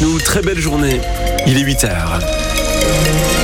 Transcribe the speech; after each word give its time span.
nous. 0.00 0.18
Très 0.18 0.42
belle 0.42 0.58
journée. 0.58 1.00
Il 1.46 1.56
est 1.56 1.62
8 1.62 1.84
h 1.84 3.37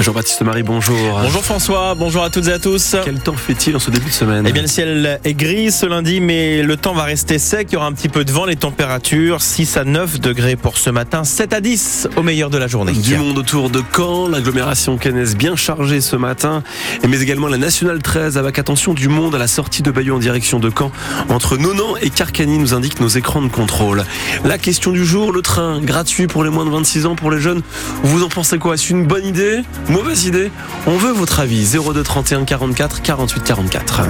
Jean-Baptiste 0.00 0.42
Marie, 0.42 0.62
bonjour. 0.62 1.18
Bonjour 1.22 1.44
François, 1.44 1.96
bonjour 1.96 2.22
à 2.22 2.30
toutes 2.30 2.46
et 2.46 2.52
à 2.52 2.60
tous. 2.60 2.94
Quel 3.04 3.18
temps 3.18 3.34
fait-il 3.34 3.74
en 3.74 3.80
ce 3.80 3.90
début 3.90 4.06
de 4.06 4.14
semaine? 4.14 4.44
Eh 4.46 4.52
bien, 4.52 4.62
le 4.62 4.68
ciel 4.68 5.18
est 5.24 5.34
gris 5.34 5.72
ce 5.72 5.86
lundi, 5.86 6.20
mais 6.20 6.62
le 6.62 6.76
temps 6.76 6.94
va 6.94 7.02
rester 7.02 7.38
sec. 7.40 7.68
Il 7.70 7.74
y 7.74 7.76
aura 7.76 7.86
un 7.86 7.92
petit 7.92 8.08
peu 8.08 8.24
de 8.24 8.30
vent. 8.30 8.44
Les 8.44 8.54
températures 8.54 9.42
6 9.42 9.76
à 9.76 9.84
9 9.84 10.20
degrés 10.20 10.54
pour 10.54 10.78
ce 10.78 10.90
matin, 10.90 11.24
7 11.24 11.52
à 11.52 11.60
10 11.60 12.08
au 12.16 12.22
meilleur 12.22 12.48
de 12.48 12.58
la 12.58 12.68
journée. 12.68 12.92
Du 12.92 13.16
monde 13.16 13.38
autour 13.38 13.70
de 13.70 13.82
Caen, 13.94 14.28
l'agglomération 14.28 14.98
cannaise 14.98 15.36
bien 15.36 15.56
chargée 15.56 16.00
ce 16.00 16.14
matin, 16.14 16.62
mais 17.06 17.20
également 17.20 17.48
la 17.48 17.58
nationale 17.58 18.00
13 18.00 18.38
avec 18.38 18.60
attention 18.60 18.94
du 18.94 19.08
monde 19.08 19.34
à 19.34 19.38
la 19.38 19.48
sortie 19.48 19.82
de 19.82 19.90
Bayeux 19.90 20.14
en 20.14 20.18
direction 20.20 20.60
de 20.60 20.70
Caen. 20.70 20.92
Entre 21.28 21.56
Nonan 21.56 21.96
et 22.00 22.10
Carcany 22.10 22.58
nous 22.58 22.72
indiquent 22.72 23.00
nos 23.00 23.08
écrans 23.08 23.42
de 23.42 23.48
contrôle. 23.48 24.04
La 24.44 24.58
question 24.58 24.92
du 24.92 25.04
jour, 25.04 25.32
le 25.32 25.42
train 25.42 25.80
gratuit 25.80 26.28
pour 26.28 26.44
les 26.44 26.50
moins 26.50 26.64
de 26.64 26.70
26 26.70 27.06
ans, 27.06 27.16
pour 27.16 27.32
les 27.32 27.40
jeunes. 27.40 27.62
Vous 28.04 28.22
en 28.22 28.28
pensez 28.28 28.58
quoi? 28.58 28.74
Est-ce 28.74 28.92
une 28.92 29.04
bonne 29.04 29.26
idée? 29.26 29.62
Mauvaise 29.88 30.26
idée 30.26 30.50
On 30.86 30.96
veut 30.96 31.12
votre 31.12 31.40
avis. 31.40 31.76
02 31.76 32.02
31 32.02 32.44
44 32.44 33.02
48 33.02 33.42
44. 33.42 34.02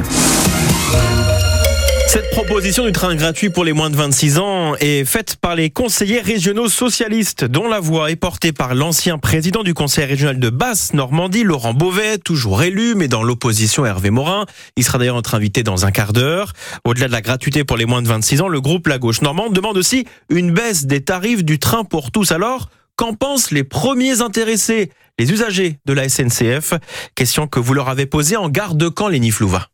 Cette 2.08 2.30
proposition 2.30 2.84
du 2.86 2.92
train 2.92 3.14
gratuit 3.14 3.50
pour 3.50 3.64
les 3.64 3.74
moins 3.74 3.90
de 3.90 3.94
26 3.94 4.38
ans 4.38 4.74
est 4.80 5.04
faite 5.04 5.36
par 5.36 5.54
les 5.54 5.68
conseillers 5.68 6.20
régionaux 6.20 6.68
socialistes, 6.68 7.44
dont 7.44 7.68
la 7.68 7.80
voix 7.80 8.10
est 8.10 8.16
portée 8.16 8.50
par 8.52 8.74
l'ancien 8.74 9.18
président 9.18 9.62
du 9.62 9.74
conseil 9.74 10.06
régional 10.06 10.40
de 10.40 10.48
Basse-Normandie, 10.50 11.44
Laurent 11.44 11.74
Beauvais, 11.74 12.16
toujours 12.16 12.62
élu, 12.62 12.94
mais 12.96 13.08
dans 13.08 13.22
l'opposition 13.22 13.84
Hervé 13.84 14.08
Morin. 14.08 14.46
Il 14.76 14.84
sera 14.84 14.96
d'ailleurs 14.98 15.16
notre 15.16 15.34
invité 15.34 15.62
dans 15.62 15.84
un 15.84 15.90
quart 15.90 16.14
d'heure. 16.14 16.54
Au-delà 16.84 17.08
de 17.08 17.12
la 17.12 17.20
gratuité 17.20 17.62
pour 17.62 17.76
les 17.76 17.84
moins 17.84 18.00
de 18.00 18.08
26 18.08 18.40
ans, 18.40 18.48
le 18.48 18.62
groupe 18.62 18.86
La 18.86 18.98
Gauche 18.98 19.20
Normande 19.20 19.52
demande 19.52 19.76
aussi 19.76 20.06
une 20.30 20.50
baisse 20.52 20.86
des 20.86 21.02
tarifs 21.02 21.44
du 21.44 21.58
train 21.58 21.84
pour 21.84 22.10
tous. 22.10 22.32
Alors, 22.32 22.70
qu'en 22.98 23.14
pensent 23.14 23.52
les 23.52 23.64
premiers 23.64 24.20
intéressés 24.20 24.90
les 25.18 25.32
usagers 25.32 25.78
de 25.86 25.92
la 25.92 26.08
SNCF. 26.08 26.74
Question 27.14 27.46
que 27.46 27.60
vous 27.60 27.74
leur 27.74 27.88
avez 27.88 28.06
posée 28.06 28.36
en 28.36 28.48
gare 28.48 28.74
de 28.74 28.90
Caen, 28.94 29.30
Flouva. 29.30 29.68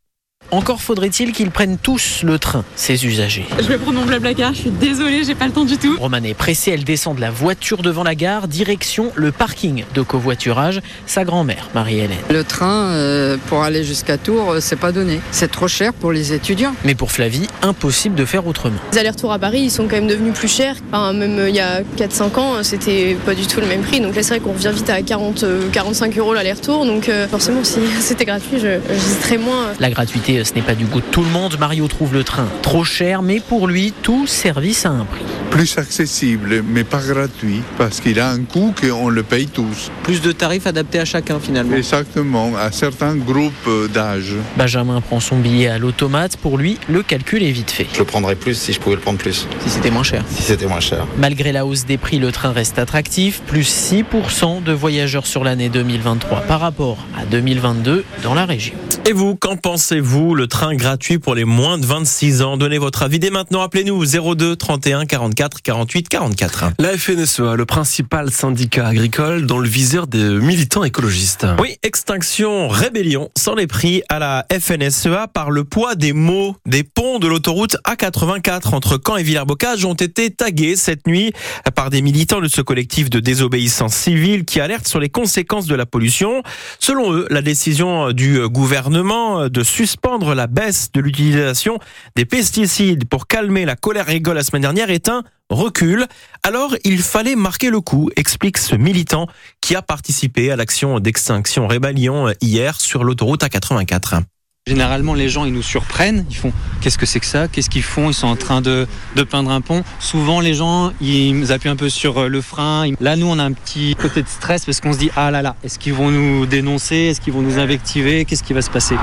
Encore 0.55 0.81
faudrait-il 0.81 1.33
qu'ils 1.33 1.51
prennent 1.51 1.79
tous 1.79 2.23
le 2.23 2.39
train, 2.39 2.65
ces 2.77 3.07
usagers. 3.07 3.45
Je 3.59 3.65
vais 3.65 3.77
prendre 3.77 3.99
mon 3.99 4.07
blablacar, 4.07 4.55
je 4.55 4.61
suis 4.61 4.71
désolée, 4.71 5.25
j'ai 5.25 5.35
pas 5.35 5.47
le 5.47 5.53
temps 5.53 5.65
du 5.65 5.77
tout. 5.79 5.97
Romane 5.99 6.25
est 6.25 6.35
pressée, 6.35 6.71
elle 6.71 6.85
descend 6.85 7.17
de 7.17 7.21
la 7.21 7.33
voiture 7.33 7.83
devant 7.83 8.05
la 8.05 8.15
gare, 8.15 8.47
direction 8.47 9.11
le 9.17 9.33
parking 9.33 9.83
de 9.93 10.03
covoiturage, 10.03 10.81
sa 11.07 11.25
grand-mère, 11.25 11.71
Marie-Hélène. 11.75 12.17
Le 12.31 12.45
train, 12.45 12.85
euh, 12.93 13.37
pour 13.49 13.65
aller 13.65 13.83
jusqu'à 13.83 14.17
Tours, 14.17 14.53
euh, 14.53 14.61
c'est 14.61 14.77
pas 14.79 14.93
donné. 14.93 15.19
C'est 15.33 15.51
trop 15.51 15.67
cher 15.67 15.93
pour 15.93 16.13
les 16.13 16.33
étudiants. 16.33 16.77
Mais 16.85 16.95
pour 16.95 17.11
Flavie, 17.11 17.49
impossible 17.63 18.15
de 18.15 18.25
faire 18.25 18.47
autrement. 18.47 18.79
Les 18.93 18.99
allers-retours 18.99 19.33
à 19.33 19.41
Paris, 19.41 19.63
ils 19.63 19.73
sont 19.73 19.89
quand 19.89 19.97
même 19.97 20.07
devenus 20.07 20.35
plus 20.35 20.47
chers. 20.47 20.77
Enfin, 20.93 21.15
même 21.15 21.37
euh, 21.37 21.49
il 21.49 21.57
y 21.57 21.61
a 21.61 21.81
4-5 21.99 22.39
ans, 22.39 22.63
c'était 22.63 23.17
pas 23.27 23.35
du 23.35 23.49
tout 23.49 23.59
le 23.59 23.67
même 23.67 23.83
prix. 23.83 24.01
Donc 24.01 24.15
là, 24.15 24.23
c'est 24.23 24.37
vrai 24.37 24.39
qu'on 24.39 24.53
revient 24.53 24.71
vite 24.73 24.89
à 24.89 25.03
40, 25.03 25.45
45 25.73 26.17
euros 26.17 26.33
l'aller-retour. 26.33 26.87
Donc 26.87 27.11
forcément, 27.29 27.65
si 27.65 27.81
c'était 28.01 28.25
gratuit, 28.25 28.61
j'hésiterais 28.61 29.39
moins. 29.39 29.73
La 29.81 29.91
gratuité 29.91 30.44
ce 30.45 30.55
n'est 30.55 30.63
pas 30.63 30.75
du 30.75 30.85
goût 30.85 31.01
de 31.01 31.07
tout 31.07 31.23
le 31.23 31.31
monde. 31.31 31.57
Mario 31.59 31.89
trouve 31.89 32.15
le 32.15 32.25
train 32.25 32.47
trop 32.63 32.85
cher, 32.85 33.23
mais 33.23 33.41
pour 33.41 33.67
lui, 33.67 33.93
tout 34.03 34.27
service 34.27 34.87
a 34.87 34.91
un 34.91 35.05
prix. 35.05 35.25
Plus 35.51 35.79
accessible, 35.79 36.63
mais 36.67 36.85
pas 36.85 37.01
gratuit, 37.01 37.63
parce 37.79 38.01
qu'il 38.01 38.19
a 38.19 38.31
un 38.31 38.41
coût 38.41 38.75
qu'on 38.81 39.09
le 39.09 39.23
paye 39.23 39.47
tous. 39.47 39.91
Plus 40.03 40.21
de 40.21 40.33
tarifs 40.33 40.67
adaptés 40.67 41.01
à 41.01 41.05
chacun 41.05 41.39
finalement. 41.39 41.77
Exactement, 41.77 42.53
à 42.57 42.73
certains 42.73 43.15
groupes 43.15 43.69
d'âge. 43.93 44.35
Benjamin 44.57 45.01
prend 45.01 45.21
son 45.21 45.39
billet 45.39 45.69
à 45.69 45.79
l'automate. 45.79 46.37
Pour 46.37 46.59
lui, 46.59 46.79
le 46.89 47.03
calcul 47.03 47.43
est 47.43 47.53
vite 47.53 47.71
fait. 47.71 47.87
Je 47.93 47.99
le 47.99 48.05
prendrais 48.05 48.35
plus 48.35 48.55
si 48.55 48.73
je 48.73 48.81
pouvais 48.81 48.97
le 48.97 49.03
prendre 49.03 49.19
plus. 49.19 49.47
Si 49.63 49.71
c'était 49.71 49.91
moins 49.91 50.03
cher. 50.03 50.25
Si 50.29 50.43
c'était 50.43 50.67
moins 50.67 50.81
cher. 50.81 51.07
Malgré 51.19 51.53
la 51.53 51.67
hausse 51.67 51.85
des 51.85 51.99
prix, 51.99 52.19
le 52.19 52.33
train 52.33 52.53
reste 52.53 52.79
attractif. 52.79 53.43
Plus 53.47 53.93
6% 53.93 54.63
de 54.63 54.73
voyageurs 54.73 55.27
sur 55.27 55.45
l'année 55.45 55.69
2023 55.69 56.41
par 56.43 56.61
rapport 56.61 56.99
à 57.17 57.25
2022 57.27 58.05
dans 58.23 58.35
la 58.35 58.45
région. 58.45 58.75
Et 59.07 59.13
vous, 59.13 59.37
qu'en 59.37 59.57
pensez-vous? 59.57 60.24
Le 60.33 60.47
train 60.47 60.75
gratuit 60.75 61.19
pour 61.19 61.35
les 61.35 61.45
moins 61.45 61.77
de 61.77 61.85
26 61.85 62.41
ans. 62.41 62.57
Donnez 62.57 62.79
votre 62.79 63.03
avis 63.03 63.19
dès 63.19 63.29
maintenant. 63.29 63.61
Appelez-nous 63.61 64.35
02 64.35 64.57
31 64.57 65.05
44 65.05 65.61
48 65.61 66.09
44. 66.09 66.65
La 66.79 66.97
FNSEA, 66.97 67.55
le 67.57 67.67
principal 67.67 68.31
syndicat 68.31 68.87
agricole 68.87 69.45
dans 69.45 69.59
le 69.59 69.69
viseur 69.69 70.07
des 70.07 70.25
militants 70.25 70.83
écologistes. 70.83 71.47
Oui, 71.61 71.77
extinction, 71.83 72.69
rébellion 72.69 73.31
sans 73.37 73.55
les 73.55 73.67
prix 73.67 74.03
à 74.09 74.19
la 74.19 74.47
FNSEA 74.51 75.29
par 75.29 75.51
le 75.51 75.65
poids 75.65 75.95
des 75.95 76.15
mots. 76.15 76.57
Des 76.65 76.85
ponts 76.85 77.19
de 77.19 77.29
l'autoroute 77.29 77.77
A84 77.87 78.75
entre 78.75 78.99
Caen 79.05 79.17
et 79.17 79.23
Villers-Bocage 79.23 79.85
ont 79.85 79.95
été 79.95 80.31
tagués 80.31 80.77
cette 80.77 81.07
nuit 81.07 81.33
par 81.75 81.91
des 81.91 82.01
militants 82.01 82.41
de 82.41 82.49
ce 82.49 82.63
collectif 82.63 83.11
de 83.11 83.21
désobéissance 83.21 83.95
civile 83.95 84.47
qui 84.47 84.61
alertent 84.61 84.89
sur 84.89 85.01
les 85.01 85.11
conséquences 85.11 85.67
de 85.67 85.75
la 85.75 85.85
pollution. 85.85 86.43
Selon 86.79 87.13
eux, 87.13 87.27
la 87.31 87.43
décision 87.43 88.13
du 88.13 88.49
gouvernement 88.49 89.49
de 89.49 89.63
suspendre 89.63 90.14
la 90.19 90.47
baisse 90.47 90.93
de 90.93 91.01
l'utilisation 91.01 91.79
des 92.15 92.25
pesticides 92.25 93.07
pour 93.07 93.27
calmer 93.27 93.65
la 93.65 93.77
colère 93.77 94.07
rigole 94.07 94.37
la 94.37 94.45
semaine 94.45 94.63
dernière 94.63 94.91
est 94.91 95.09
un 95.09 95.25
recul. 95.51 96.07
Alors, 96.43 96.75
il 96.85 97.03
fallait 97.03 97.37
marquer 97.37 97.71
le 97.71 97.81
coup, 97.81 98.11
explique 98.17 98.59
ce 98.59 98.77
militant 98.77 99.27
qui 99.61 99.75
a 99.75 99.83
participé 99.83 100.51
à 100.51 100.57
l'action 100.57 101.01
d'extinction 101.01 101.67
rébellion 101.67 102.33
hier 102.41 102.81
sur 102.81 103.05
l'autoroute 103.05 103.43
A84. 103.43 104.23
Généralement, 104.67 105.13
les 105.13 105.29
gens, 105.29 105.45
ils 105.45 105.53
nous 105.53 105.63
surprennent. 105.63 106.25
Ils 106.31 106.37
font 106.37 106.51
Qu'est-ce 106.81 106.97
que 106.97 107.05
c'est 107.05 107.21
que 107.21 107.27
ça? 107.27 107.49
Qu'est-ce 107.49 107.69
qu'ils 107.69 107.83
font? 107.83 108.09
Ils 108.09 108.15
sont 108.15 108.29
en 108.29 108.37
train 108.37 108.63
de, 108.63 108.87
de 109.15 109.23
peindre 109.23 109.51
un 109.51 109.61
pont. 109.61 109.85
Souvent, 110.01 110.41
les 110.41 110.55
gens, 110.55 110.91
ils 111.03 111.53
appuient 111.53 111.69
un 111.69 111.77
peu 111.77 111.91
sur 111.91 112.31
le 112.31 112.41
frein. 112.41 112.91
Là, 112.99 113.17
nous, 113.17 113.27
on 113.27 113.39
a 113.39 113.43
un 113.45 113.53
petit 113.53 113.95
côté 113.95 114.23
de 114.23 114.29
stress 114.29 114.65
parce 114.65 114.81
qu'on 114.81 114.95
se 114.95 114.99
dit 114.99 115.11
Ah 115.17 115.31
là 115.31 115.43
là, 115.43 115.55
est-ce 115.65 115.79
qu'ils 115.79 115.93
vont 115.93 116.11
nous 116.11 116.47
dénoncer? 116.47 116.97
Est-ce 116.97 117.21
qu'ils 117.21 117.35
vont 117.35 117.43
nous 117.43 117.59
invectiver? 117.59 118.25
Qu'est-ce 118.25 118.43
qui 118.43 118.55
va 118.55 118.63
se 118.63 118.71
passer? 118.71 118.97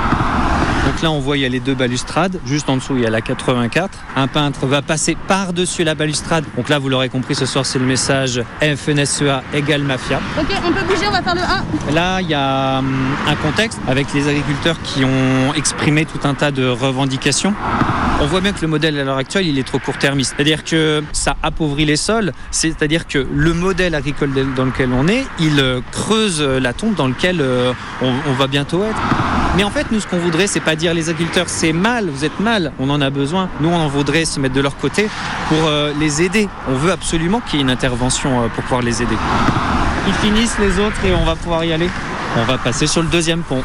Donc 0.85 1.01
là, 1.01 1.11
on 1.11 1.19
voit, 1.19 1.37
il 1.37 1.41
y 1.41 1.45
a 1.45 1.49
les 1.49 1.59
deux 1.59 1.75
balustrades. 1.75 2.39
Juste 2.45 2.69
en 2.69 2.77
dessous, 2.77 2.95
il 2.95 3.03
y 3.03 3.05
a 3.05 3.09
la 3.09 3.21
84. 3.21 3.99
Un 4.15 4.27
peintre 4.27 4.65
va 4.65 4.81
passer 4.81 5.15
par-dessus 5.27 5.83
la 5.83 5.95
balustrade. 5.95 6.43
Donc 6.55 6.69
là, 6.69 6.79
vous 6.79 6.89
l'aurez 6.89 7.09
compris, 7.09 7.35
ce 7.35 7.45
soir, 7.45 7.65
c'est 7.65 7.79
le 7.79 7.85
message 7.85 8.41
FNSEA 8.61 9.43
égale 9.53 9.83
mafia. 9.83 10.19
Ok, 10.39 10.47
on 10.65 10.71
peut 10.71 10.85
bouger, 10.85 11.07
on 11.07 11.11
va 11.11 11.21
faire 11.21 11.35
le 11.35 11.41
A. 11.41 11.93
Là, 11.93 12.21
il 12.21 12.29
y 12.29 12.33
a 12.33 12.79
hum, 12.79 13.15
un 13.27 13.35
contexte 13.35 13.79
avec 13.87 14.13
les 14.13 14.27
agriculteurs 14.27 14.81
qui 14.83 15.05
ont 15.05 15.53
exprimé 15.55 16.05
tout 16.05 16.27
un 16.27 16.33
tas 16.33 16.51
de 16.51 16.67
revendications. 16.67 17.53
On 18.23 18.27
voit 18.27 18.39
bien 18.39 18.53
que 18.53 18.61
le 18.61 18.67
modèle 18.67 18.99
à 18.99 19.03
l'heure 19.03 19.17
actuelle, 19.17 19.47
il 19.47 19.57
est 19.57 19.63
trop 19.63 19.79
court-termiste. 19.79 20.35
C'est-à-dire 20.35 20.63
que 20.63 21.03
ça 21.11 21.35
appauvrit 21.41 21.85
les 21.85 21.95
sols, 21.95 22.33
c'est-à-dire 22.51 23.07
que 23.07 23.27
le 23.33 23.53
modèle 23.53 23.95
agricole 23.95 24.29
dans 24.55 24.65
lequel 24.65 24.91
on 24.93 25.07
est, 25.07 25.25
il 25.39 25.59
euh, 25.59 25.81
creuse 25.91 26.39
la 26.39 26.71
tombe 26.73 26.93
dans 26.93 27.07
laquelle 27.07 27.41
euh, 27.41 27.73
on, 28.01 28.33
va 28.33 28.45
bientôt 28.45 28.83
être. 28.83 28.99
Mais 29.57 29.63
en 29.63 29.71
fait, 29.71 29.87
nous, 29.91 29.99
ce 29.99 30.05
qu'on 30.05 30.19
voudrait, 30.19 30.45
c'est 30.45 30.59
pas 30.59 30.75
dire 30.75 30.93
les 30.93 31.09
agriculteurs, 31.09 31.49
c'est 31.49 31.73
mal, 31.73 32.09
vous 32.09 32.23
êtes 32.23 32.39
mal, 32.39 32.73
on 32.79 32.91
en 32.91 33.01
a 33.01 33.09
besoin. 33.09 33.49
Nous, 33.59 33.69
on 33.69 33.87
voudrait 33.87 34.25
se 34.25 34.39
mettre 34.39 34.53
de 34.53 34.61
leur 34.61 34.77
côté 34.77 35.09
pour 35.49 35.65
euh, 35.65 35.91
les 35.99 36.21
aider. 36.21 36.47
On 36.69 36.75
veut 36.75 36.91
absolument 36.91 37.41
qu'il 37.41 37.55
y 37.55 37.57
ait 37.57 37.63
une 37.63 37.71
intervention 37.71 38.43
euh, 38.43 38.47
pour 38.49 38.63
pouvoir 38.63 38.83
les 38.83 39.01
aider. 39.01 39.17
Ils 40.07 40.13
finissent 40.13 40.59
les 40.59 40.79
autres 40.79 41.03
et 41.05 41.13
on 41.13 41.25
va 41.25 41.35
pouvoir 41.35 41.65
y 41.65 41.73
aller. 41.73 41.89
On 42.37 42.43
va 42.43 42.59
passer 42.59 42.85
sur 42.85 43.01
le 43.01 43.07
deuxième 43.07 43.41
pont. 43.41 43.63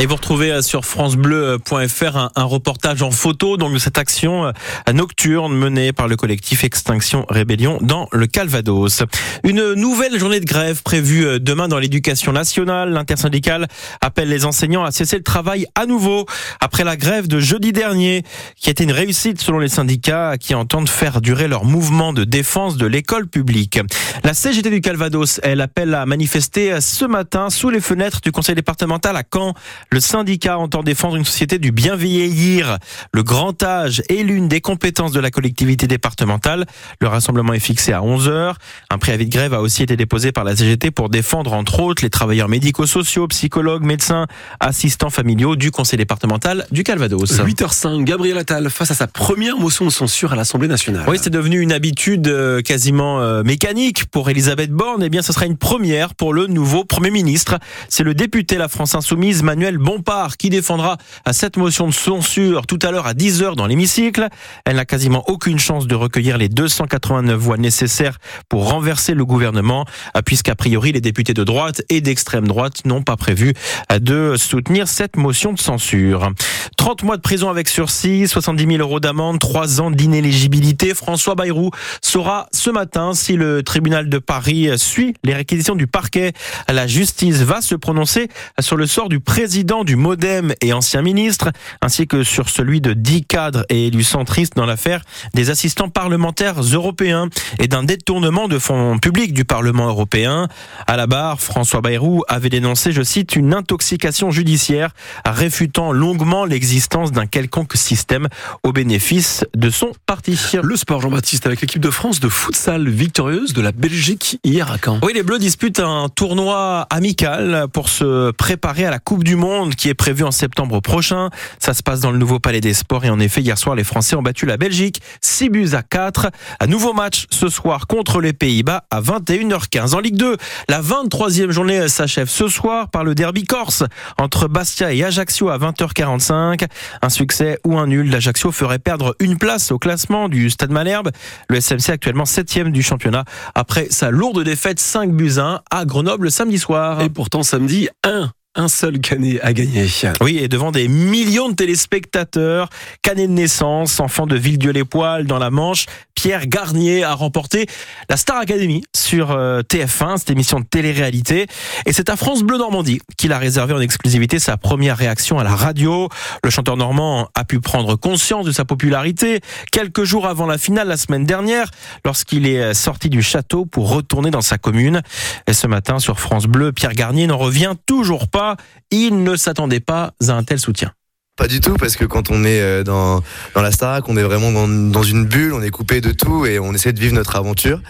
Et 0.00 0.06
vous 0.06 0.14
retrouvez 0.14 0.52
euh, 0.52 0.62
sur 0.62 0.84
francebleu.fr 0.84 2.16
un, 2.16 2.30
un, 2.36 2.44
reportage 2.44 3.02
en 3.02 3.10
photo 3.10 3.56
donc 3.56 3.72
de 3.72 3.78
cette 3.78 3.98
action 3.98 4.46
euh, 4.46 4.52
nocturne 4.92 5.52
menée 5.52 5.92
par 5.92 6.06
le 6.06 6.14
collectif 6.14 6.62
Extinction 6.62 7.26
Rébellion 7.28 7.78
dans 7.80 8.06
le 8.12 8.28
Calvados. 8.28 9.02
Une 9.42 9.74
nouvelle 9.74 10.16
journée 10.16 10.38
de 10.38 10.44
grève 10.44 10.84
prévue 10.84 11.26
euh, 11.26 11.38
demain 11.40 11.66
dans 11.66 11.80
l'éducation 11.80 12.30
nationale. 12.30 12.90
L'intersyndicale 12.90 13.66
appelle 14.00 14.28
les 14.28 14.44
enseignants 14.44 14.84
à 14.84 14.92
cesser 14.92 15.16
le 15.16 15.24
travail 15.24 15.66
à 15.74 15.84
nouveau 15.84 16.26
après 16.60 16.84
la 16.84 16.96
grève 16.96 17.26
de 17.26 17.40
jeudi 17.40 17.72
dernier 17.72 18.22
qui 18.54 18.68
a 18.68 18.72
été 18.72 18.84
une 18.84 18.92
réussite 18.92 19.40
selon 19.40 19.58
les 19.58 19.68
syndicats 19.68 20.36
qui 20.38 20.54
entendent 20.54 20.88
faire 20.88 21.20
durer 21.20 21.48
leur 21.48 21.64
mouvement 21.64 22.12
de 22.12 22.22
défense 22.22 22.76
de 22.76 22.86
l'école 22.86 23.26
publique. 23.26 23.80
La 24.22 24.32
CGT 24.32 24.70
du 24.70 24.80
Calvados, 24.80 25.40
elle 25.42 25.60
appelle 25.60 25.92
à 25.92 26.06
manifester 26.06 26.80
ce 26.80 27.04
matin 27.04 27.50
sous 27.50 27.70
les 27.70 27.80
fenêtres 27.80 28.20
du 28.20 28.30
conseil 28.30 28.54
départemental 28.54 29.16
à 29.16 29.24
Caen. 29.28 29.54
Le 29.90 30.00
syndicat 30.00 30.58
entend 30.58 30.82
défendre 30.82 31.16
une 31.16 31.24
société 31.24 31.58
du 31.58 31.72
bien 31.72 31.96
vieillir. 31.96 32.78
Le 33.14 33.22
grand 33.22 33.62
âge 33.62 34.02
est 34.10 34.22
l'une 34.22 34.46
des 34.46 34.60
compétences 34.60 35.12
de 35.12 35.20
la 35.20 35.30
collectivité 35.30 35.86
départementale. 35.86 36.66
Le 37.00 37.08
rassemblement 37.08 37.54
est 37.54 37.58
fixé 37.58 37.94
à 37.94 38.02
11 38.02 38.28
heures. 38.28 38.58
Un 38.90 38.98
préavis 38.98 39.24
de 39.24 39.32
grève 39.32 39.54
a 39.54 39.62
aussi 39.62 39.82
été 39.82 39.96
déposé 39.96 40.30
par 40.30 40.44
la 40.44 40.54
CGT 40.54 40.90
pour 40.90 41.08
défendre 41.08 41.54
entre 41.54 41.80
autres 41.80 42.02
les 42.02 42.10
travailleurs 42.10 42.50
médico-sociaux, 42.50 43.28
psychologues, 43.28 43.82
médecins, 43.82 44.26
assistants 44.60 45.08
familiaux 45.08 45.56
du 45.56 45.70
conseil 45.70 45.96
départemental 45.96 46.66
du 46.70 46.82
Calvados. 46.82 47.40
8h05, 47.40 48.04
Gabriel 48.04 48.36
Attal 48.36 48.68
face 48.68 48.90
à 48.90 48.94
sa 48.94 49.06
première 49.06 49.56
motion 49.56 49.86
de 49.86 49.90
censure 49.90 50.34
à 50.34 50.36
l'Assemblée 50.36 50.68
nationale. 50.68 51.06
Oui, 51.08 51.16
c'est 51.20 51.30
devenu 51.30 51.60
une 51.60 51.72
habitude 51.72 52.28
euh, 52.28 52.60
quasiment 52.60 53.20
euh, 53.20 53.42
mécanique 53.42 54.04
pour 54.04 54.28
Elisabeth 54.28 54.70
Borne. 54.70 55.02
Eh 55.02 55.08
bien, 55.08 55.22
ce 55.22 55.32
sera 55.32 55.46
une 55.46 55.56
première 55.56 56.14
pour 56.14 56.34
le 56.34 56.46
nouveau 56.46 56.84
Premier 56.84 57.10
ministre. 57.10 57.58
C'est 57.88 58.04
le 58.04 58.12
député 58.12 58.58
La 58.58 58.68
France 58.68 58.94
Insoumise, 58.94 59.42
Manuel 59.42 59.77
Manuel 59.78 59.96
Bompard 59.98 60.36
qui 60.36 60.50
défendra 60.50 60.96
cette 61.32 61.56
motion 61.56 61.86
de 61.86 61.92
censure 61.92 62.66
tout 62.66 62.78
à 62.82 62.90
l'heure 62.90 63.06
à 63.06 63.14
10h 63.14 63.56
dans 63.56 63.66
l'hémicycle. 63.66 64.28
Elle 64.64 64.76
n'a 64.76 64.84
quasiment 64.84 65.24
aucune 65.28 65.58
chance 65.58 65.86
de 65.86 65.94
recueillir 65.94 66.38
les 66.38 66.48
289 66.48 67.38
voix 67.38 67.56
nécessaires 67.56 68.18
pour 68.48 68.70
renverser 68.70 69.14
le 69.14 69.24
gouvernement, 69.24 69.84
puisqu'a 70.24 70.54
priori 70.54 70.92
les 70.92 71.00
députés 71.00 71.34
de 71.34 71.44
droite 71.44 71.82
et 71.88 72.00
d'extrême 72.00 72.46
droite 72.46 72.84
n'ont 72.84 73.02
pas 73.02 73.16
prévu 73.16 73.54
de 74.00 74.34
soutenir 74.36 74.88
cette 74.88 75.16
motion 75.16 75.52
de 75.52 75.58
censure. 75.58 76.30
30 76.76 77.02
mois 77.02 77.16
de 77.16 77.22
prison 77.22 77.48
avec 77.48 77.68
sursis, 77.68 78.28
70 78.28 78.66
000 78.66 78.78
euros 78.78 79.00
d'amende, 79.00 79.38
3 79.38 79.80
ans 79.80 79.90
d'inéligibilité. 79.90 80.94
François 80.94 81.34
Bayrou 81.34 81.70
saura 82.02 82.48
ce 82.52 82.70
matin 82.70 83.14
si 83.14 83.34
le 83.34 83.62
tribunal 83.62 84.08
de 84.08 84.18
Paris 84.18 84.70
suit 84.76 85.14
les 85.24 85.34
réquisitions 85.34 85.74
du 85.74 85.86
parquet. 85.86 86.32
La 86.68 86.86
justice 86.86 87.38
va 87.38 87.60
se 87.60 87.74
prononcer 87.74 88.28
sur 88.60 88.76
le 88.76 88.86
sort 88.86 89.08
du 89.08 89.20
président 89.20 89.67
du 89.68 89.96
Modem 89.96 90.54
et 90.62 90.72
ancien 90.72 91.02
ministre, 91.02 91.50
ainsi 91.82 92.06
que 92.06 92.24
sur 92.24 92.48
celui 92.48 92.80
de 92.80 92.94
10 92.94 93.24
cadres 93.24 93.66
et 93.68 93.88
élus 93.88 94.02
centristes 94.02 94.56
dans 94.56 94.64
l'affaire 94.64 95.02
des 95.34 95.50
assistants 95.50 95.90
parlementaires 95.90 96.58
européens 96.62 97.28
et 97.58 97.68
d'un 97.68 97.82
détournement 97.82 98.48
de 98.48 98.58
fonds 98.58 98.98
publics 98.98 99.34
du 99.34 99.44
Parlement 99.44 99.86
européen. 99.88 100.48
À 100.86 100.96
la 100.96 101.06
barre, 101.06 101.38
François 101.42 101.82
Bayrou 101.82 102.24
avait 102.28 102.48
dénoncé, 102.48 102.92
je 102.92 103.02
cite, 103.02 103.36
une 103.36 103.52
intoxication 103.52 104.30
judiciaire, 104.30 104.92
réfutant 105.26 105.92
longuement 105.92 106.46
l'existence 106.46 107.12
d'un 107.12 107.26
quelconque 107.26 107.76
système 107.76 108.28
au 108.62 108.72
bénéfice 108.72 109.44
de 109.54 109.68
son 109.68 109.92
parti. 110.06 110.38
Le 110.62 110.76
sport, 110.76 111.02
Jean-Baptiste, 111.02 111.44
avec 111.46 111.60
l'équipe 111.60 111.82
de 111.82 111.90
France 111.90 112.20
de 112.20 112.30
futsal 112.30 112.88
victorieuse 112.88 113.52
de 113.52 113.60
la 113.60 113.72
Belgique 113.72 114.40
hier 114.44 114.72
à 114.72 114.78
Caen. 114.82 114.98
Oui, 115.02 115.12
les 115.14 115.22
Bleus 115.22 115.38
disputent 115.38 115.80
un 115.80 116.08
tournoi 116.08 116.86
amical 116.88 117.66
pour 117.70 117.90
se 117.90 118.30
préparer 118.30 118.86
à 118.86 118.90
la 118.90 118.98
Coupe 118.98 119.24
du 119.24 119.36
Monde 119.36 119.57
qui 119.66 119.88
est 119.88 119.94
prévue 119.94 120.24
en 120.24 120.30
septembre 120.30 120.80
prochain. 120.80 121.30
Ça 121.58 121.74
se 121.74 121.82
passe 121.82 122.00
dans 122.00 122.10
le 122.10 122.18
nouveau 122.18 122.38
Palais 122.38 122.60
des 122.60 122.74
Sports 122.74 123.04
et 123.04 123.10
en 123.10 123.20
effet, 123.20 123.40
hier 123.40 123.58
soir, 123.58 123.74
les 123.76 123.84
Français 123.84 124.16
ont 124.16 124.22
battu 124.22 124.46
la 124.46 124.56
Belgique 124.56 125.00
6 125.20 125.48
buts 125.48 125.70
à 125.72 125.82
4. 125.82 126.30
Un 126.60 126.66
nouveau 126.66 126.92
match 126.92 127.26
ce 127.30 127.48
soir 127.48 127.86
contre 127.86 128.20
les 128.20 128.32
Pays-Bas 128.32 128.84
à 128.90 129.00
21h15. 129.00 129.94
En 129.94 130.00
Ligue 130.00 130.16
2, 130.16 130.36
la 130.68 130.80
23e 130.80 131.50
journée 131.50 131.88
s'achève 131.88 132.28
ce 132.28 132.48
soir 132.48 132.90
par 132.90 133.04
le 133.04 133.14
derby 133.14 133.44
corse 133.44 133.84
entre 134.18 134.48
Bastia 134.48 134.92
et 134.92 135.04
Ajaccio 135.04 135.48
à 135.48 135.58
20h45. 135.58 136.66
Un 137.02 137.08
succès 137.08 137.58
ou 137.64 137.78
un 137.78 137.86
nul 137.86 138.10
d'Ajaccio 138.10 138.52
ferait 138.52 138.78
perdre 138.78 139.14
une 139.20 139.38
place 139.38 139.70
au 139.72 139.78
classement 139.78 140.28
du 140.28 140.50
Stade 140.50 140.70
Malherbe. 140.70 141.10
Le 141.48 141.60
SMC 141.60 141.90
actuellement 141.90 142.24
7 142.24 142.48
du 142.66 142.82
championnat 142.82 143.24
après 143.54 143.88
sa 143.90 144.10
lourde 144.10 144.42
défaite 144.42 144.80
5 144.80 145.12
buts 145.12 145.38
1 145.38 145.60
à 145.70 145.84
Grenoble 145.84 146.30
samedi 146.30 146.58
soir. 146.58 147.00
Et 147.00 147.10
pourtant 147.10 147.42
samedi 147.42 147.88
1 148.04 148.30
un 148.58 148.68
seul 148.68 149.00
canet 149.00 149.38
à 149.42 149.52
gagner. 149.52 149.86
Oui, 150.20 150.38
et 150.38 150.48
devant 150.48 150.72
des 150.72 150.88
millions 150.88 151.48
de 151.48 151.54
téléspectateurs, 151.54 152.68
canet 153.02 153.28
de 153.28 153.32
naissance, 153.32 154.00
enfant 154.00 154.26
de 154.26 154.36
Villedieu-les-Poils 154.36 155.26
dans 155.26 155.38
la 155.38 155.50
Manche, 155.50 155.86
Pierre 156.14 156.48
Garnier 156.48 157.04
a 157.04 157.14
remporté 157.14 157.66
la 158.10 158.16
Star 158.16 158.38
Academy 158.38 158.82
sur 159.08 159.30
euh, 159.30 159.62
TF1, 159.62 160.18
cette 160.18 160.28
émission 160.28 160.60
de 160.60 160.66
télé-réalité. 160.66 161.46
Et 161.86 161.94
c'est 161.94 162.10
à 162.10 162.16
France 162.16 162.42
Bleu 162.42 162.58
Normandie 162.58 163.00
qu'il 163.16 163.32
a 163.32 163.38
réservé 163.38 163.72
en 163.72 163.80
exclusivité 163.80 164.38
sa 164.38 164.58
première 164.58 164.98
réaction 164.98 165.38
à 165.38 165.44
la 165.44 165.56
radio. 165.56 166.10
Le 166.44 166.50
chanteur 166.50 166.76
normand 166.76 167.30
a 167.34 167.44
pu 167.46 167.58
prendre 167.58 167.96
conscience 167.96 168.44
de 168.44 168.52
sa 168.52 168.66
popularité 168.66 169.40
quelques 169.72 170.04
jours 170.04 170.26
avant 170.26 170.44
la 170.44 170.58
finale 170.58 170.88
la 170.88 170.98
semaine 170.98 171.24
dernière, 171.24 171.70
lorsqu'il 172.04 172.46
est 172.46 172.74
sorti 172.74 173.08
du 173.08 173.22
château 173.22 173.64
pour 173.64 173.88
retourner 173.88 174.30
dans 174.30 174.42
sa 174.42 174.58
commune. 174.58 175.00
Et 175.46 175.54
ce 175.54 175.66
matin, 175.66 176.00
sur 176.00 176.20
France 176.20 176.44
Bleu, 176.44 176.72
Pierre 176.72 176.92
Garnier 176.92 177.26
n'en 177.26 177.38
revient 177.38 177.72
toujours 177.86 178.28
pas. 178.28 178.56
Il 178.90 179.22
ne 179.22 179.36
s'attendait 179.36 179.80
pas 179.80 180.12
à 180.28 180.32
un 180.32 180.42
tel 180.42 180.58
soutien. 180.58 180.92
Pas 181.38 181.46
du 181.46 181.60
tout, 181.60 181.74
parce 181.74 181.94
que 181.94 182.04
quand 182.04 182.32
on 182.32 182.42
est 182.42 182.60
euh, 182.60 182.82
dans, 182.82 183.22
dans 183.54 183.62
la 183.62 183.70
Starac, 183.70 184.08
on 184.08 184.16
est 184.16 184.24
vraiment 184.24 184.50
dans, 184.50 184.66
dans, 184.66 185.04
une 185.04 185.24
bulle, 185.24 185.52
on 185.54 185.62
est 185.62 185.70
coupé 185.70 186.00
de 186.00 186.10
tout 186.10 186.46
et 186.46 186.58
on 186.58 186.74
essaie 186.74 186.92
de 186.92 186.98
vivre 186.98 187.14
notre 187.14 187.36
aventure. 187.36 187.80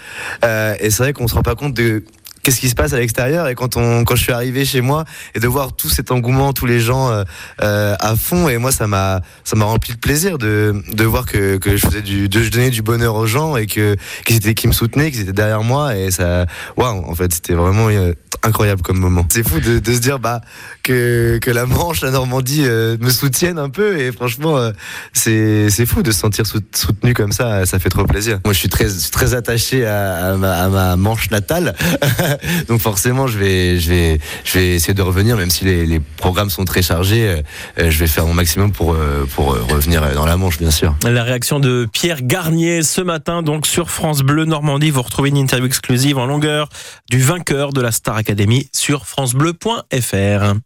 Euh, 0.44 0.74
et 0.80 0.90
c'est 0.90 1.02
vrai 1.02 1.12
qu'on 1.14 1.26
se 1.28 1.34
rend 1.34 1.40
pas 1.40 1.54
compte 1.54 1.72
de 1.72 2.04
qu'est-ce 2.48 2.60
qui 2.60 2.70
se 2.70 2.74
passe 2.74 2.94
à 2.94 2.98
l'extérieur 2.98 3.46
et 3.48 3.54
quand 3.54 3.76
on 3.76 4.04
quand 4.04 4.16
je 4.16 4.22
suis 4.22 4.32
arrivé 4.32 4.64
chez 4.64 4.80
moi 4.80 5.04
et 5.34 5.38
de 5.38 5.46
voir 5.46 5.76
tout 5.76 5.90
cet 5.90 6.10
engouement 6.10 6.54
tous 6.54 6.64
les 6.64 6.80
gens 6.80 7.10
euh, 7.10 7.22
euh, 7.60 7.94
à 8.00 8.16
fond 8.16 8.48
et 8.48 8.56
moi 8.56 8.72
ça 8.72 8.86
m'a 8.86 9.20
rempli 9.54 9.92
de 9.92 9.98
plaisir 9.98 10.38
de, 10.38 10.82
de 10.90 11.04
voir 11.04 11.26
que, 11.26 11.58
que 11.58 11.76
je 11.76 11.86
faisais 11.86 12.00
du 12.00 12.22
je 12.32 12.50
donnais 12.50 12.70
du 12.70 12.80
bonheur 12.80 13.16
aux 13.16 13.26
gens 13.26 13.58
et 13.58 13.66
qu'ils 13.66 13.96
étaient 14.30 14.54
qui 14.54 14.66
me 14.66 14.72
soutenaient 14.72 15.10
qu'ils 15.10 15.20
étaient 15.20 15.32
derrière 15.34 15.62
moi 15.62 15.94
et 15.94 16.10
ça 16.10 16.46
waouh 16.78 17.04
en 17.06 17.14
fait 17.14 17.34
c'était 17.34 17.52
vraiment 17.52 17.90
euh, 17.90 18.14
incroyable 18.42 18.80
comme 18.80 18.98
moment. 18.98 19.26
C'est 19.30 19.46
fou 19.46 19.60
de, 19.60 19.92
se 19.92 19.98
dire 19.98 20.18
bah 20.18 20.40
que, 20.82 21.38
que 21.42 21.50
la 21.50 21.66
Manche 21.66 22.00
la 22.00 22.10
Normandie 22.10 22.62
me 22.62 23.10
soutiennent 23.10 23.58
un 23.58 23.68
peu 23.68 23.98
et 23.98 24.10
franchement 24.10 24.70
c'est 25.12 25.68
fou 25.86 26.02
de 26.02 26.12
se 26.12 26.20
sentir 26.20 26.46
soutenu 26.46 27.12
comme 27.12 27.32
ça 27.32 27.66
ça 27.66 27.78
fait 27.78 27.90
trop 27.90 28.04
plaisir. 28.04 28.38
Moi 28.44 28.54
je 28.54 28.58
suis 28.58 28.68
très 28.70 28.86
très 29.12 29.34
attaché 29.34 29.84
à 29.84 30.36
ma 30.36 30.96
Manche 30.96 31.30
natale 31.30 31.74
Donc 32.69 32.81
forcément, 32.81 33.26
je 33.26 33.38
vais, 33.38 33.79
je 33.79 33.90
vais, 33.90 34.20
je 34.44 34.58
vais 34.58 34.75
essayer 34.75 34.94
de 34.94 35.02
revenir, 35.02 35.37
même 35.37 35.50
si 35.50 35.64
les, 35.64 35.87
les 35.87 36.00
programmes 36.00 36.50
sont 36.50 36.64
très 36.64 36.82
chargés. 36.82 37.43
Euh, 37.79 37.90
je 37.90 37.99
vais 37.99 38.06
faire 38.06 38.26
mon 38.26 38.35
maximum 38.35 38.73
pour, 38.73 38.94
euh, 38.94 39.26
pour 39.35 39.56
revenir 39.69 40.02
dans 40.14 40.26
la 40.26 40.37
Manche, 40.37 40.58
bien 40.58 40.70
sûr. 40.70 40.94
La 41.05 41.23
réaction 41.23 41.61
de 41.61 41.88
Pierre 41.90 42.23
Garnier 42.23 42.82
ce 42.82 43.00
matin, 43.00 43.43
donc 43.43 43.67
sur 43.67 43.90
France 43.90 44.20
Bleu 44.23 44.44
Normandie. 44.44 44.90
Vous 44.90 45.02
retrouvez 45.02 45.31
une 45.31 45.37
interview 45.37 45.67
exclusive 45.67 46.19
en 46.19 46.26
longueur 46.26 46.69
du 47.11 47.19
vainqueur 47.19 47.73
de 47.73 47.81
la 47.81 47.93
Star 47.93 48.17
Academy 48.17 48.69
sur 48.73 49.06
francebleu.fr. 49.06 50.58